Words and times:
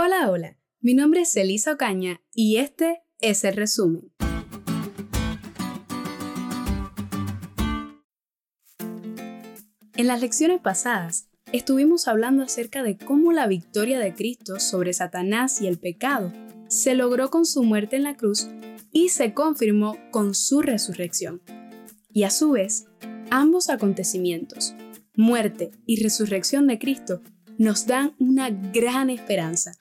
Hola, 0.00 0.30
hola. 0.30 0.56
Mi 0.80 0.94
nombre 0.94 1.22
es 1.22 1.34
Elisa 1.34 1.72
Ocaña 1.72 2.20
y 2.32 2.58
este 2.58 3.02
es 3.18 3.42
el 3.42 3.56
resumen. 3.56 4.12
En 9.96 10.06
las 10.06 10.20
lecciones 10.20 10.60
pasadas 10.60 11.28
estuvimos 11.52 12.06
hablando 12.06 12.44
acerca 12.44 12.84
de 12.84 12.96
cómo 12.96 13.32
la 13.32 13.48
victoria 13.48 13.98
de 13.98 14.14
Cristo 14.14 14.60
sobre 14.60 14.92
Satanás 14.92 15.60
y 15.60 15.66
el 15.66 15.80
pecado 15.80 16.32
se 16.68 16.94
logró 16.94 17.28
con 17.30 17.44
su 17.44 17.64
muerte 17.64 17.96
en 17.96 18.04
la 18.04 18.16
cruz 18.16 18.46
y 18.92 19.08
se 19.08 19.34
confirmó 19.34 19.98
con 20.12 20.36
su 20.36 20.62
resurrección. 20.62 21.42
Y 22.08 22.22
a 22.22 22.30
su 22.30 22.52
vez, 22.52 22.86
ambos 23.30 23.68
acontecimientos, 23.68 24.76
muerte 25.16 25.72
y 25.86 26.00
resurrección 26.04 26.68
de 26.68 26.78
Cristo, 26.78 27.20
nos 27.58 27.86
dan 27.86 28.14
una 28.18 28.50
gran 28.50 29.10
esperanza. 29.10 29.72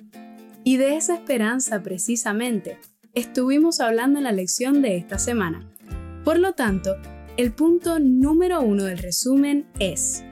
Y 0.63 0.77
de 0.77 0.97
esa 0.97 1.13
esperanza 1.15 1.81
precisamente 1.83 2.79
estuvimos 3.13 3.79
hablando 3.79 4.17
en 4.17 4.25
la 4.25 4.31
lección 4.31 4.81
de 4.81 4.97
esta 4.97 5.19
semana. 5.19 5.71
Por 6.25 6.39
lo 6.39 6.53
tanto, 6.53 6.95
el 7.37 7.53
punto 7.53 7.99
número 7.99 8.61
uno 8.61 8.85
del 8.85 8.97
resumen 8.97 9.67
es, 9.79 10.23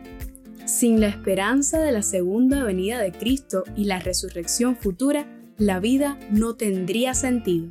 sin 0.66 1.00
la 1.00 1.08
esperanza 1.08 1.80
de 1.80 1.92
la 1.92 2.02
segunda 2.02 2.64
venida 2.64 3.00
de 3.00 3.12
Cristo 3.12 3.64
y 3.76 3.86
la 3.86 4.00
resurrección 4.00 4.76
futura, 4.76 5.28
la 5.58 5.80
vida 5.80 6.20
no 6.32 6.56
tendría 6.56 7.14
sentido. 7.14 7.68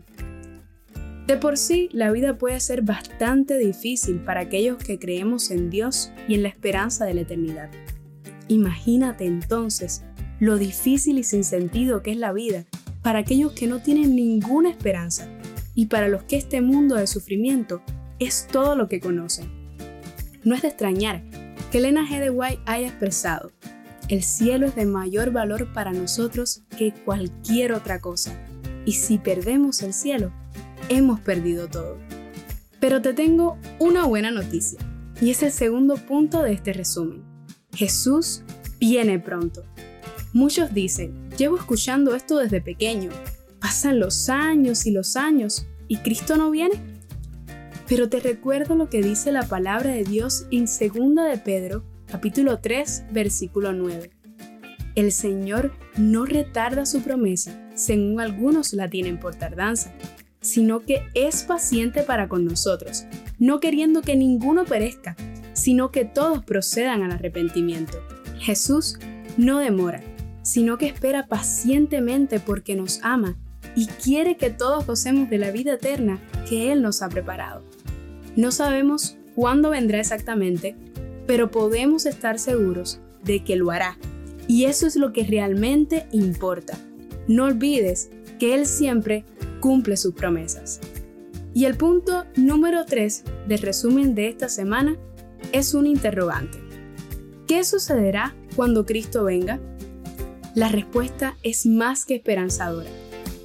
De 1.26 1.36
por 1.36 1.58
sí, 1.58 1.88
la 1.92 2.12
vida 2.12 2.38
puede 2.38 2.60
ser 2.60 2.82
bastante 2.82 3.58
difícil 3.58 4.20
para 4.20 4.40
aquellos 4.42 4.78
que 4.78 4.98
creemos 4.98 5.50
en 5.50 5.68
Dios 5.68 6.12
y 6.28 6.34
en 6.34 6.44
la 6.44 6.48
esperanza 6.48 7.06
de 7.06 7.14
la 7.14 7.22
eternidad. 7.22 7.70
Imagínate 8.54 9.26
entonces 9.26 10.04
lo 10.38 10.58
difícil 10.58 11.18
y 11.18 11.24
sin 11.24 11.42
sentido 11.42 12.04
que 12.04 12.12
es 12.12 12.16
la 12.16 12.32
vida 12.32 12.66
para 13.02 13.18
aquellos 13.18 13.50
que 13.50 13.66
no 13.66 13.80
tienen 13.80 14.14
ninguna 14.14 14.70
esperanza 14.70 15.28
y 15.74 15.86
para 15.86 16.06
los 16.06 16.22
que 16.22 16.36
este 16.36 16.62
mundo 16.62 16.94
de 16.94 17.08
sufrimiento 17.08 17.82
es 18.20 18.46
todo 18.46 18.76
lo 18.76 18.88
que 18.88 19.00
conocen. 19.00 19.50
No 20.44 20.54
es 20.54 20.62
de 20.62 20.68
extrañar 20.68 21.24
que 21.72 21.78
Elena 21.78 22.08
G. 22.08 22.20
de 22.20 22.30
White 22.30 22.62
haya 22.64 22.86
expresado, 22.86 23.50
el 24.08 24.22
cielo 24.22 24.68
es 24.68 24.76
de 24.76 24.86
mayor 24.86 25.32
valor 25.32 25.72
para 25.72 25.92
nosotros 25.92 26.62
que 26.78 26.92
cualquier 26.92 27.72
otra 27.72 28.00
cosa, 28.00 28.38
y 28.84 28.92
si 28.92 29.18
perdemos 29.18 29.82
el 29.82 29.92
cielo, 29.92 30.32
hemos 30.88 31.18
perdido 31.18 31.66
todo. 31.66 31.98
Pero 32.78 33.02
te 33.02 33.14
tengo 33.14 33.58
una 33.80 34.04
buena 34.04 34.30
noticia, 34.30 34.78
y 35.20 35.30
es 35.30 35.42
el 35.42 35.50
segundo 35.50 35.96
punto 35.96 36.42
de 36.42 36.52
este 36.52 36.72
resumen. 36.72 37.33
Jesús 37.74 38.42
viene 38.78 39.18
pronto. 39.18 39.64
Muchos 40.32 40.72
dicen, 40.74 41.30
llevo 41.36 41.56
escuchando 41.56 42.14
esto 42.14 42.38
desde 42.38 42.60
pequeño, 42.60 43.10
pasan 43.60 44.00
los 44.00 44.28
años 44.28 44.86
y 44.86 44.90
los 44.90 45.16
años, 45.16 45.66
¿y 45.88 45.98
Cristo 45.98 46.36
no 46.36 46.50
viene? 46.50 46.74
Pero 47.88 48.08
te 48.08 48.20
recuerdo 48.20 48.74
lo 48.74 48.88
que 48.88 49.02
dice 49.02 49.30
la 49.30 49.46
palabra 49.46 49.90
de 49.90 50.04
Dios 50.04 50.46
en 50.50 50.64
2 50.64 50.80
de 51.30 51.38
Pedro, 51.44 51.84
capítulo 52.06 52.58
3, 52.58 53.04
versículo 53.12 53.72
9. 53.72 54.10
El 54.94 55.12
Señor 55.12 55.72
no 55.96 56.24
retarda 56.24 56.86
su 56.86 57.02
promesa, 57.02 57.68
según 57.74 58.20
algunos 58.20 58.72
la 58.72 58.88
tienen 58.88 59.18
por 59.18 59.34
tardanza, 59.34 59.92
sino 60.40 60.80
que 60.80 61.02
es 61.14 61.42
paciente 61.42 62.02
para 62.02 62.28
con 62.28 62.44
nosotros, 62.44 63.04
no 63.38 63.60
queriendo 63.60 64.02
que 64.02 64.14
ninguno 64.14 64.64
perezca, 64.64 65.16
sino 65.54 65.90
que 65.90 66.04
todos 66.04 66.44
procedan 66.44 67.02
al 67.02 67.12
arrepentimiento. 67.12 67.98
Jesús 68.38 68.98
no 69.38 69.58
demora, 69.58 70.02
sino 70.42 70.76
que 70.76 70.86
espera 70.86 71.26
pacientemente 71.26 72.38
porque 72.38 72.76
nos 72.76 73.00
ama 73.02 73.36
y 73.74 73.86
quiere 73.86 74.36
que 74.36 74.50
todos 74.50 74.86
gocemos 74.86 75.30
de 75.30 75.38
la 75.38 75.50
vida 75.50 75.74
eterna 75.74 76.20
que 76.48 76.70
Él 76.70 76.82
nos 76.82 77.02
ha 77.02 77.08
preparado. 77.08 77.64
No 78.36 78.52
sabemos 78.52 79.16
cuándo 79.34 79.70
vendrá 79.70 80.00
exactamente, 80.00 80.76
pero 81.26 81.50
podemos 81.50 82.06
estar 82.06 82.38
seguros 82.38 83.00
de 83.24 83.42
que 83.42 83.56
lo 83.56 83.70
hará. 83.70 83.96
Y 84.46 84.64
eso 84.64 84.86
es 84.86 84.96
lo 84.96 85.12
que 85.12 85.24
realmente 85.24 86.06
importa. 86.12 86.78
No 87.26 87.44
olvides 87.44 88.10
que 88.38 88.54
Él 88.54 88.66
siempre 88.66 89.24
cumple 89.60 89.96
sus 89.96 90.14
promesas. 90.14 90.80
Y 91.54 91.64
el 91.64 91.76
punto 91.76 92.24
número 92.36 92.84
3 92.84 93.24
del 93.48 93.60
resumen 93.60 94.14
de 94.14 94.28
esta 94.28 94.48
semana 94.48 94.98
es 95.52 95.74
un 95.74 95.86
interrogante. 95.86 96.58
¿Qué 97.46 97.64
sucederá 97.64 98.34
cuando 98.56 98.86
Cristo 98.86 99.24
venga? 99.24 99.60
La 100.54 100.68
respuesta 100.68 101.36
es 101.42 101.66
más 101.66 102.04
que 102.04 102.14
esperanzadora. 102.14 102.90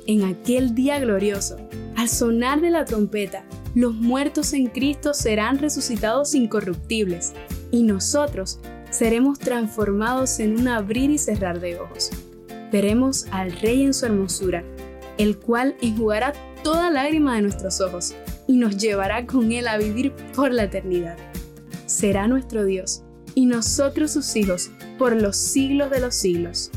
En 0.08 0.24
aquel 0.24 0.76
día 0.76 1.00
glorioso, 1.00 1.58
al 1.96 2.08
sonar 2.08 2.62
de 2.62 2.70
la 2.70 2.86
trompeta, 2.86 3.44
los 3.76 3.94
muertos 3.94 4.54
en 4.54 4.68
Cristo 4.68 5.14
serán 5.14 5.60
resucitados 5.60 6.34
incorruptibles 6.34 7.34
y 7.72 7.84
nosotros 7.84 8.60
seremos 8.90 9.38
transformados 9.38 10.40
en 10.40 10.60
un 10.60 10.68
abrir 10.68 11.12
y 11.12 11.18
cerrar 11.18 11.60
de 11.60 11.80
ojos. 11.80 12.10
Veremos 12.72 13.26
al 13.32 13.52
Rey 13.52 13.84
en 13.84 13.94
su 13.94 14.06
hermosura, 14.06 14.64
el 15.18 15.38
cual 15.38 15.76
enjugará 15.82 16.34
toda 16.64 16.90
lágrima 16.90 17.36
de 17.36 17.44
nuestros 17.44 17.82
ojos 17.82 18.16
y 18.48 18.58
nos 18.58 18.78
llevará 18.78 19.26
con 19.26 19.52
Él 19.52 19.68
a 19.68 19.78
vivir 19.78 20.14
por 20.36 20.52
la 20.52 20.64
eternidad. 20.64 21.18
Será 21.90 22.28
nuestro 22.28 22.66
Dios 22.66 23.02
y 23.34 23.48
nosotros 23.48 24.12
sus 24.12 24.36
hijos 24.36 24.70
por 25.00 25.20
los 25.20 25.36
siglos 25.36 25.90
de 25.90 26.00
los 26.00 26.14
siglos. 26.14 26.70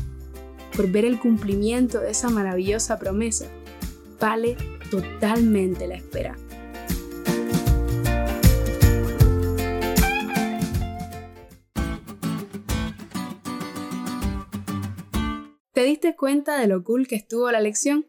Por 0.75 0.91
ver 0.91 1.05
el 1.05 1.19
cumplimiento 1.19 1.99
de 1.99 2.09
esa 2.09 2.29
maravillosa 2.29 2.97
promesa, 2.97 3.45
vale 4.19 4.57
totalmente 4.89 5.85
la 5.85 5.93
espera. 5.93 6.35
¿Te 15.73 15.83
diste 15.83 16.15
cuenta 16.15 16.57
de 16.57 16.65
lo 16.65 16.83
cool 16.83 17.07
que 17.07 17.15
estuvo 17.17 17.51
la 17.51 17.61
lección? 17.61 18.07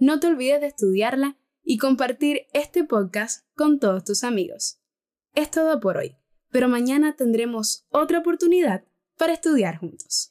No 0.00 0.18
te 0.18 0.26
olvides 0.26 0.60
de 0.60 0.66
estudiarla 0.66 1.36
y 1.62 1.78
compartir 1.78 2.48
este 2.52 2.82
podcast 2.82 3.46
con 3.54 3.78
todos 3.78 4.02
tus 4.02 4.24
amigos. 4.24 4.80
Es 5.36 5.48
todo 5.52 5.78
por 5.78 5.96
hoy, 5.96 6.16
pero 6.50 6.68
mañana 6.68 7.16
tendremos 7.16 7.86
otra 7.90 8.18
oportunidad 8.18 8.84
para 9.16 9.32
estudiar 9.32 9.78
juntos. 9.78 10.28